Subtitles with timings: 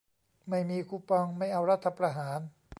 [0.49, 2.39] ไม่มีคูปองไม่เอารัฐประหาร